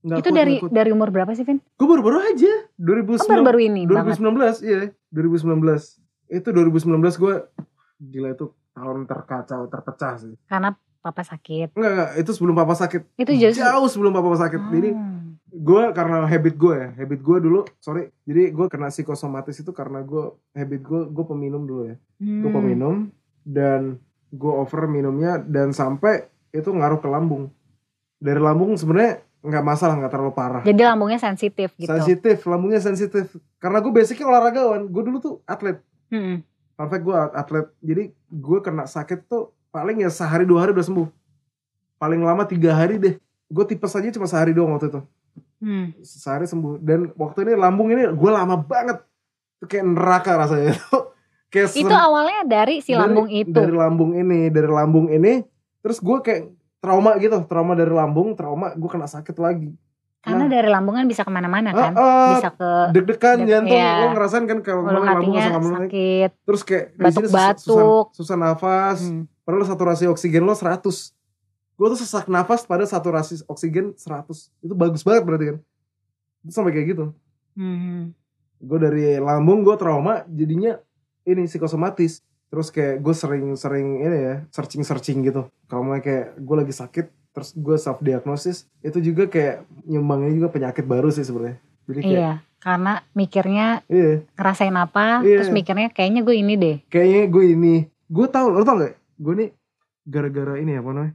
[0.02, 0.72] nggak itu kuat, dari kuat.
[0.72, 1.60] dari umur berapa sih Vin?
[1.60, 4.18] gue baru-baru aja Oh, 2019 baru-baru ini banget.
[4.18, 4.80] 2019 iya
[5.12, 6.02] 2019
[6.32, 7.34] itu 2019 gue
[8.02, 11.74] gila itu tahun terkacau terpecah sih Karena papa sakit.
[11.74, 15.36] enggak enggak itu sebelum papa sakit Itu justru jauh sebelum papa sakit jadi Hmm.
[15.54, 20.00] gue karena habit gue ya habit gue dulu sorry jadi gue kena psikosomatis itu karena
[20.02, 22.56] gue habit gue gue peminum dulu ya gue Hmm.
[22.56, 22.96] peminum
[23.44, 24.00] dan
[24.30, 27.52] gue over minumnya dan sampai itu ngaruh ke lambung
[28.22, 30.62] dari lambung sebenarnya nggak masalah nggak terlalu parah.
[30.62, 31.90] Jadi lambungnya sensitif gitu.
[31.90, 33.34] sensitif lambungnya sensitif.
[33.58, 34.86] Karena gue basicnya olahragawan.
[34.86, 35.82] Gue dulu tuh atlet.
[36.14, 36.46] Hmm.
[36.78, 37.66] fact gue atlet.
[37.82, 41.10] Jadi gue kena sakit tuh paling ya sehari dua hari udah sembuh.
[41.98, 43.18] Paling lama tiga hari deh.
[43.50, 45.02] Gue tipes aja cuma sehari doang waktu itu.
[45.62, 45.94] Hmm.
[46.02, 46.78] sehari sembuh.
[46.78, 49.02] Dan waktu ini lambung ini gue lama banget.
[49.58, 50.78] Itu kayak neraka rasanya.
[51.52, 53.52] Kayak Itu awalnya dari si dari- lambung itu.
[53.52, 55.44] dari lambung ini dari lambung ini.
[55.84, 56.48] Terus gue kayak
[56.82, 59.72] trauma gitu trauma dari lambung trauma gue kena sakit lagi
[60.20, 60.52] Karena Nah.
[60.52, 61.94] dari lambung kan bisa ke mana-mana kan.
[61.94, 64.02] Ah, ah, bisa ke deg-degan Deg- jantung iya.
[64.02, 66.30] lo ngerasain kan kalau lambung sakit.
[66.44, 68.06] terus kayak susah, Batuk-batuk.
[68.14, 69.26] susah, susah nafas Hmm.
[69.42, 71.18] padahal saturasi oksigen lo 100
[71.74, 75.58] gue tuh sesak nafas pada saturasi oksigen 100 itu bagus banget berarti kan
[76.40, 77.06] itu sampai kayak gitu
[77.54, 78.14] Hmm.
[78.60, 80.78] gue dari lambung gue trauma jadinya
[81.24, 85.48] ini psikosomatis terus kayak gue sering-sering ini ya searching-searching gitu.
[85.72, 90.48] Kalau mau kayak gue lagi sakit terus gue self diagnosis itu juga kayak nyumbangnya juga
[90.52, 91.64] penyakit baru sih sebenarnya.
[91.88, 94.28] Jadi kayak Iya, karena mikirnya iya.
[94.36, 95.40] ngerasain apa, Iya.
[95.40, 96.78] terus mikirnya kayaknya gue ini deh.
[96.92, 97.76] kayaknya gue ini.
[98.12, 99.50] Gue tahu lo tau gak gue nih
[100.04, 101.14] gara-gara ini apa namanya?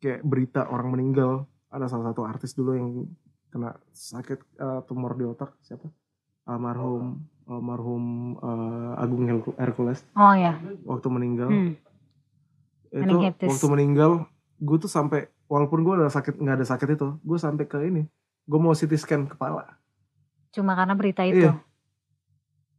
[0.00, 1.44] Kayak berita orang meninggal.
[1.68, 3.04] Ada salah satu artis dulu yang
[3.52, 5.84] kena sakit eh, tumor di otak siapa?
[6.48, 8.04] Almarhum almarhum
[8.36, 10.58] eh, Agung Hercu- Hercules Oh ya.
[10.82, 11.72] waktu meninggal Hmm.
[12.92, 17.36] itu waktu meninggal gue tuh sampai walaupun gue ada sakit nggak ada sakit itu gue
[17.36, 18.08] sampai ke ini
[18.42, 19.78] gue mau CT scan kepala
[20.48, 21.44] Cuma karena berita itu.
[21.44, 21.60] Iya.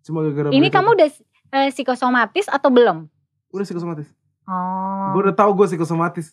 [0.01, 1.09] cuma gara-gara Ini kamu udah
[1.53, 3.05] eh, psikosomatis atau belum?
[3.49, 4.09] udah psikosomatis
[4.43, 5.11] Oh.
[5.11, 6.31] gue udah tahu gue psikosomatis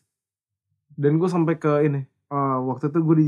[0.92, 3.26] dan gue sampai ke ini eh, waktu itu gue di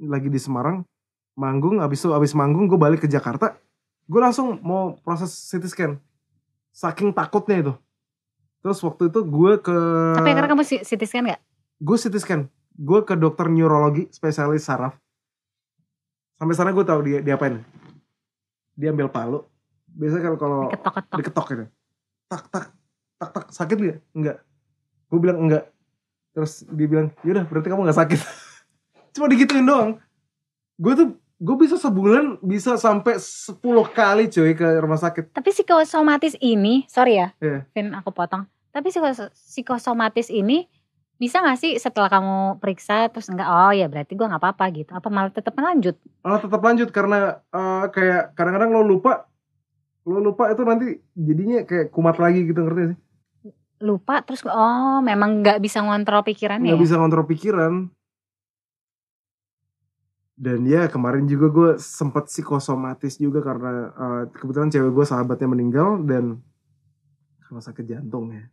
[0.00, 0.86] lagi di Semarang
[1.34, 3.58] manggung abis itu abis manggung gue balik ke Jakarta
[4.08, 5.92] gue langsung mau proses CT scan.
[6.72, 7.74] Saking takutnya itu.
[8.58, 9.76] Terus waktu itu gue ke
[10.16, 11.40] Tapi karena kamu CT scan gak?
[11.78, 12.40] gue CT scan.
[12.74, 14.96] Gue ke dokter neurologi spesialis saraf.
[16.34, 17.60] Sampai sana gue tahu dia diapain
[18.72, 19.40] dia ambil palu.
[19.88, 21.16] Biasanya kalau kalau Ketok-ketok.
[21.18, 21.64] diketok gitu.
[22.26, 22.64] Tak tak
[23.16, 23.44] tak tak.
[23.50, 24.38] Sakit gak enggak
[25.08, 25.64] gue bilang enggak
[26.30, 28.20] terus dia bilang yaudah berarti kamu nggak sakit.
[29.14, 29.90] Cuma digituin doang.
[30.78, 36.34] Gue tuh gue bisa sebulan bisa sampai 10 kali cuy ke rumah sakit Tapi psikosomatis
[36.38, 37.62] ini, sorry ya, Iya.
[37.70, 38.50] Vin aku potong.
[38.68, 40.66] Tapi psikos- psikosomatis ini
[41.16, 44.94] bisa gak sih setelah kamu periksa terus enggak oh ya berarti gua nggak apa-apa gitu
[44.94, 49.26] apa malah tetap lanjut malah tetap lanjut karena eh, kayak kadang-kadang lo lupa
[50.06, 50.86] lo lupa itu nanti
[51.18, 52.98] jadinya kayak kumat lagi gitu ngerti sih
[53.82, 56.86] lupa terus oh memang nggak bisa ngontrol pikirannya nggak ya?
[56.86, 57.90] bisa kontrol pikiran
[60.38, 65.98] dan ya kemarin juga gue sempat psikosomatis juga karena eh, kebetulan cewek gue sahabatnya meninggal
[66.06, 66.38] dan
[67.42, 68.46] karena sakit jantung ya.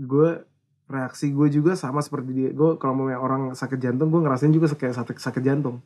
[0.00, 0.40] Gue
[0.88, 2.50] reaksi gue juga sama seperti dia.
[2.56, 5.84] Gue kalau mau orang sakit jantung gue ngerasain juga kayak sakit sakit jantung.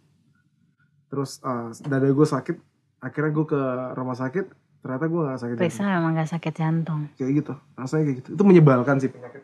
[1.11, 2.57] Terus eh, dada gue sakit
[3.03, 3.61] akhirnya gue ke
[3.99, 4.47] rumah sakit
[4.79, 5.95] ternyata gue gak sakit periksa jantung.
[5.99, 7.01] memang nggak sakit jantung.
[7.19, 8.29] Kayak gitu rasanya kayak gitu.
[8.39, 9.43] Itu menyebalkan sih penyakit.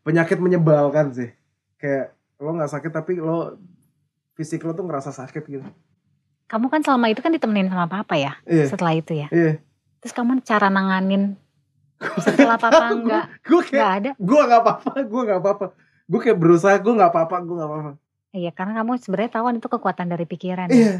[0.00, 1.28] Penyakit menyebalkan sih.
[1.76, 3.60] Kayak lo nggak sakit tapi lo
[4.36, 5.66] fisik lo tuh ngerasa sakit gitu.
[6.48, 8.68] Kamu kan selama itu kan ditemenin sama papa ya iya.
[8.68, 9.28] setelah itu ya?
[9.32, 9.62] Iya.
[10.04, 11.36] Terus kamu cara nanganin
[12.18, 14.10] setelah papa enggak gue kayak enggak ada?
[14.18, 15.66] gue nggak apa-apa gue nggak apa-apa.
[16.10, 17.92] Gue kayak berusaha gue nggak apa-apa gue nggak apa-apa.
[18.32, 20.76] Iya karena kamu sebenarnya tahu kan itu kekuatan dari pikiran ya.
[20.76, 20.94] iya.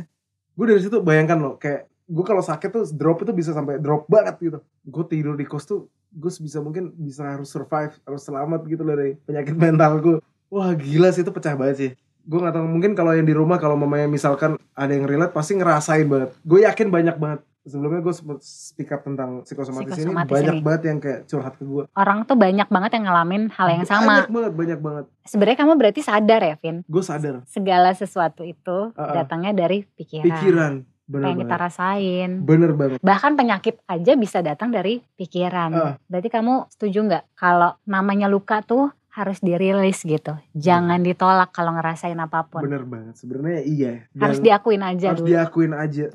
[0.57, 4.09] Gue dari situ bayangkan lo kayak gue kalau sakit tuh drop itu bisa sampai drop
[4.09, 4.59] banget gitu.
[4.85, 8.97] Gue tidur di kos tuh gue bisa mungkin bisa harus survive harus selamat gitu loh
[8.97, 10.17] dari penyakit mental gue
[10.53, 11.91] wah gila sih itu pecah banget sih
[12.23, 15.59] gue nggak tahu mungkin kalau yang di rumah kalau mamanya misalkan ada yang relate pasti
[15.59, 16.31] ngerasain banget.
[16.43, 17.41] Gue yakin banyak banget.
[17.63, 20.65] Sebelumnya gue sempet speak up tentang psikosomatis, ini Psikosomatis banyak ini.
[20.67, 24.27] banget yang kayak curhat ke gue orang tuh banyak banget yang ngalamin hal yang sama.
[24.27, 25.05] banyak banget banyak banget.
[25.23, 26.83] Sebenarnya kamu berarti sadar ya Vin?
[26.91, 27.47] Gue sadar.
[27.47, 29.15] Segala sesuatu itu Uh-uh.
[29.15, 30.73] datangnya dari pikiran, pikiran.
[31.07, 32.99] Bener yang kita rasain bener banget.
[32.99, 35.71] Bahkan penyakit aja bisa datang dari pikiran.
[35.71, 35.95] Uh.
[36.11, 37.25] berarti kamu setuju nggak?
[37.39, 40.33] Kalau namanya luka tuh harus dirilis gitu.
[40.53, 42.65] Jangan ditolak kalau ngerasain apa pun.
[42.65, 43.15] Bener banget.
[43.15, 43.93] Sebenarnya iya.
[44.17, 45.29] Harus Dan- diakuin aja harus dulu.
[45.29, 46.07] diakuin aja.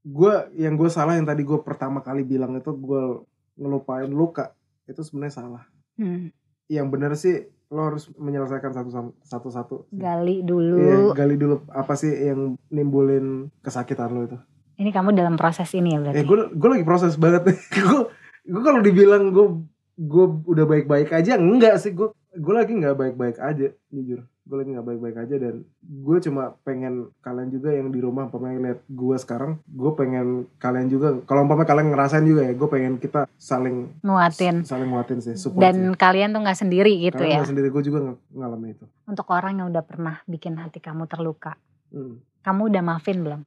[0.00, 3.26] Gue yang gue salah yang tadi gue pertama kali bilang itu gue
[3.58, 4.54] ngelupain luka
[4.86, 5.62] itu sebenarnya salah.
[5.98, 6.30] Hmm,
[6.66, 8.90] yang bener sih lo harus menyelesaikan satu
[9.22, 14.38] satu satu gali Iya, dulu gali dulu apa sih yang nimbulin kesakitan lo itu.
[14.74, 16.18] Ini kamu dalam proses ini ya berarti?
[16.18, 18.00] Eh gue gue lagi proses banget gue
[18.50, 19.46] gue kalau dibilang gue
[20.00, 21.92] gue udah baik baik aja enggak sih.
[21.92, 24.22] Gue gue lagi nggak baik baik aja jujur.
[24.40, 28.26] Gue lagi nggak baik baik aja dan gue cuma pengen kalian juga yang di rumah
[28.26, 30.26] umpamanya lihat gue sekarang gue pengen
[30.58, 34.66] kalian juga kalau umpamanya kalian ngerasain juga ya gue pengen kita saling nguatin.
[34.66, 37.38] saling nguatin sih support dan kalian tuh nggak sendiri gitu Kalian ya.
[37.38, 38.84] nggak sendiri gue juga ng- ngalamin itu.
[39.06, 41.54] Untuk orang yang udah pernah bikin hati kamu terluka.
[41.90, 42.22] Hmm.
[42.40, 43.40] kamu udah maafin belum?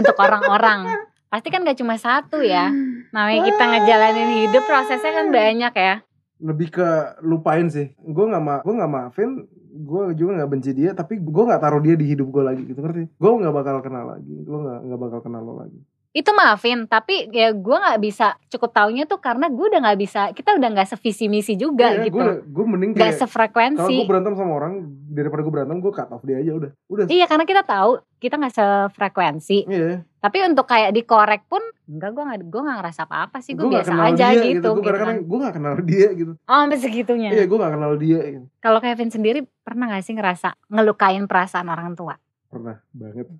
[0.00, 0.88] Untuk orang-orang.
[1.30, 2.72] Pasti kan gak cuma satu ya.
[3.14, 5.94] Namanya kita ngejalanin hidup prosesnya kan banyak ya
[6.40, 6.88] lebih ke
[7.22, 7.92] lupain sih.
[8.00, 9.30] Gue nggak ma gue nggak maafin
[9.70, 12.80] gue juga nggak benci dia tapi gue nggak taruh dia di hidup gue lagi gitu
[12.82, 13.04] ngerti?
[13.16, 17.30] Gue nggak bakal kenal lagi gue nggak nggak bakal kenal lo lagi itu maafin tapi
[17.30, 20.88] ya gue nggak bisa cukup taunya tuh karena gue udah nggak bisa kita udah nggak
[20.88, 24.52] sevisi misi juga Iya, gitu Gue gue mending nggak kayak kalau sefrekuensi gue berantem sama
[24.52, 24.72] orang
[25.06, 26.70] daripada gue berantem gue cut off dia aja udah.
[26.86, 27.04] Udah.
[27.06, 30.02] iya karena kita tahu kita nggak sefrekuensi Iya.
[30.18, 33.62] tapi untuk kayak dikorek pun enggak gue nggak gue nggak ngerasa apa apa sih gue
[33.62, 35.16] Gua nggak biasa kenal aja dia, gitu, Gue gitu kan.
[35.20, 36.32] gue gak kenal dia gitu.
[36.34, 38.20] oh sampai segitunya Iya gue gak kenal dia.
[38.28, 38.46] Gitu.
[38.58, 43.30] kalau Kevin sendiri pernah gak sih ngerasa ngelukain perasaan orang tua Pernah banget.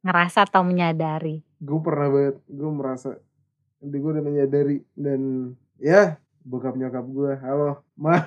[0.00, 2.36] Ngerasa atau menyadari Gue pernah banget.
[2.44, 3.08] Gue merasa.
[3.78, 4.82] Nanti gue udah menyadari.
[4.92, 5.20] Dan
[5.76, 7.32] ya bokap nyokap gue.
[7.38, 7.86] Halo.
[7.94, 8.18] Ma.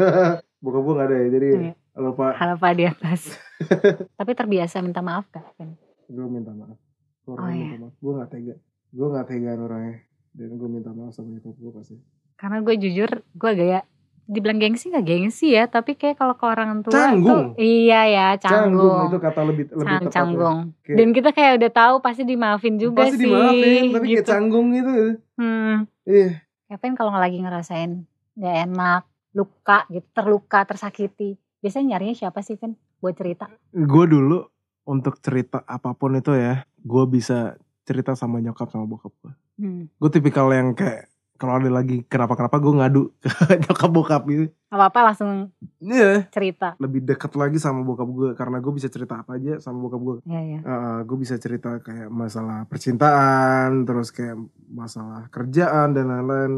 [0.64, 1.28] bokap gue gak ada ya.
[1.30, 1.72] Jadi Iya.
[1.90, 2.32] halo pak.
[2.34, 3.34] hal apa di atas
[4.16, 5.76] tapi terbiasa minta maaf gak Kevin
[6.06, 6.78] Gue minta maaf.
[7.20, 7.68] Gue Oh, iya.
[7.70, 7.94] minta maaf.
[7.96, 8.54] Gue gak tega.
[8.90, 9.96] Gue gak tegaan orangnya.
[10.30, 11.96] Dan gue minta maaf sama nyokap gue pasti.
[12.34, 13.84] karena gue jujur gue gaya
[14.30, 17.26] dibilang gengsi gak gengsi ya tapi kayak kalau ke orang tua Canggung.
[17.26, 20.14] tuh iya ya canggung, Itu kata lebih lebih Cang- tepat.
[20.14, 23.82] canggung Kayak- dan kita kayak udah tahu pasti dimaafin juga Pasti sih dimaafin.
[23.90, 24.28] Tapi kayak gitu.
[24.30, 24.90] canggung gitu.
[25.34, 25.74] hmm.
[26.06, 26.28] Iya.
[26.64, 32.72] Kevin kalau lagi ngerasain gak enak luka gitu terluka tersakiti biasanya nyarinya siapa sih kan
[32.98, 34.46] buat cerita gue dulu
[34.84, 39.82] untuk cerita apa pun itu ya gue bisa cerita sama nyokap sama bokap gue hmm.
[39.92, 43.32] gue tipikal yang kayak kalau ada lagi kenapa kenapa gue ngadu ke
[43.64, 44.52] nyokap bokap gitu.
[44.68, 45.48] Apa apa langsung
[45.80, 46.28] iya.
[46.28, 46.76] cerita.
[46.76, 50.16] Lebih deket lagi sama bokap gue karena gue bisa cerita apa aja sama bokap gue
[50.28, 50.60] ya ya
[51.08, 54.36] gue bisa cerita kayak masalah percintaan terus kayak
[54.68, 56.52] masalah kerjaan dan lain-lain.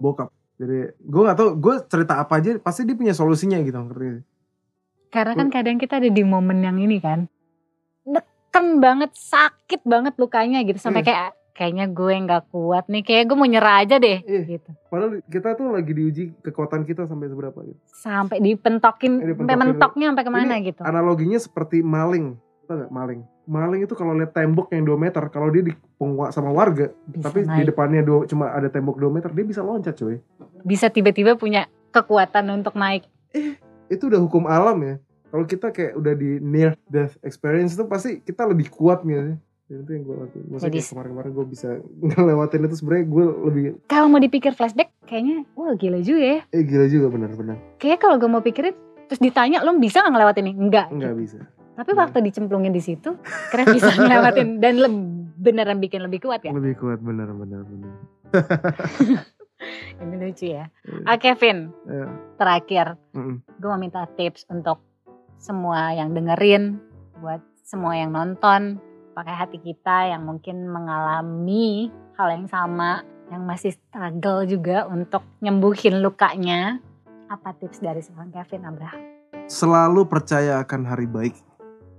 [0.00, 0.32] Bokap.
[0.56, 4.24] Jadi gue nggak tahu gue cerita apa aja pasti dia punya solusinya gitu ngerti
[5.14, 7.30] karena kan kadang kita ada di momen yang ini kan
[8.02, 10.82] neken banget sakit banget lukanya gitu.
[10.82, 11.08] Sampai Iya.
[11.14, 14.42] kayak kayaknya gue nggak kuat nih kayak gue mau nyerah aja deh Iya.
[14.50, 14.70] gitu.
[14.86, 17.78] padahal kita tuh lagi diuji kekuatan kita sampai seberapa gitu.
[17.86, 20.80] Sampai dipentokin Eh, dipentokin sampai mentoknya sampai ke mana Ini gitu.
[20.82, 22.90] analoginya seperti maling tau gak?
[22.90, 23.20] Maling.
[23.44, 27.44] Maling itu kalau lihat tembok yang 2 meter kalau dia dipengwa sama warga bisa tapi
[27.44, 27.66] di naik.
[27.68, 30.16] depannya dua, cuma ada tembok 2 meter dia bisa loncat coy
[30.62, 33.04] bisa tiba-tiba punya kekuatan untuk naik.
[33.86, 34.94] Itu udah hukum alam ya.
[35.28, 39.80] Kalau kita kayak udah di near death experience itu pasti kita lebih kuat gitu Dan
[39.80, 40.44] itu yang gue lakuin.
[40.46, 41.68] Maksudnya Jadi- kayak kemarin-kemarin gue bisa
[42.10, 46.38] ngelewatin itu sebenarnya gue lebih kalau mau dipikir flashback kayaknya wah gila juga ya.
[46.50, 48.74] Eh gila juga benar-benar kayaknya kalau gue mau pikirin
[49.04, 50.54] terus ditanya lo bisa nggak ngelewatin ini?
[50.58, 51.22] Enggak nggak gitu.
[51.22, 51.38] bisa.
[51.74, 51.98] Tapi Iya.
[51.98, 53.10] waktu dicemplungin di situ
[53.48, 56.52] keren bisa ngelewatin dan leb- beneran bikin lebih kuat ya?
[56.52, 57.92] Lebih kuat benar-benar benar
[59.96, 60.68] ini lucu ya.
[61.02, 62.08] Ah Kevin Iya.
[62.36, 62.86] terakhir.
[63.56, 64.82] Gue mau minta tips untuk
[65.36, 66.78] semua yang dengerin
[67.16, 68.76] buat semua yang nonton
[69.14, 76.02] pakai hati kita yang mungkin mengalami hal yang sama yang masih struggle juga untuk nyembuhin
[76.02, 76.82] lukanya.
[77.30, 79.00] Apa tips dari seorang Kevin Abraham?
[79.48, 81.34] Selalu percaya akan hari baik.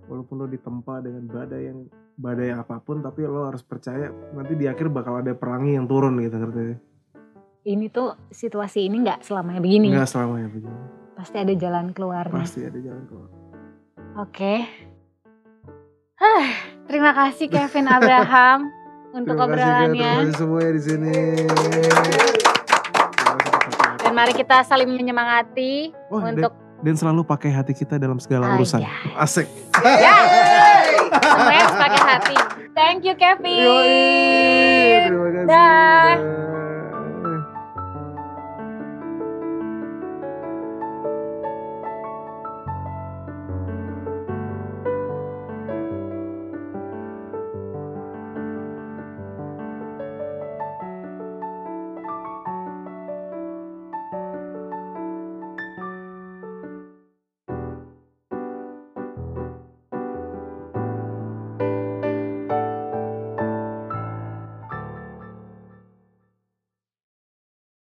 [0.05, 4.69] Walaupun lo ditempa dengan badai yang badai apa pun tapi lo harus percaya nanti di
[4.69, 6.77] akhir bakal ada pelangi yang turun gitu ngerti?
[7.65, 9.89] Ini tuh situasi ini nggak selamanya begini.
[9.89, 10.81] Nggak selamanya begini.
[11.17, 12.37] Pasti ada jalan keluarnya.
[12.37, 13.29] Pasti ada jalan keluar.
[14.21, 14.53] Oke.
[16.15, 18.59] Hah, terima kasih Kevin Abraham
[19.17, 21.17] untuk terima obrolannya terima kasih semuanya di sini
[23.97, 28.45] dan mari kita saling menyemangati Oh, dan- untuk dan selalu pakai hati kita dalam segala
[28.47, 28.91] Ah, urusan ya.
[29.17, 29.47] asik
[29.81, 30.15] Ya,
[31.25, 32.37] semuanya harus pakai hati.
[32.71, 33.57] Thank you Kevin.
[33.57, 35.07] Yoi.
[35.07, 36.13] terima kasih Dah.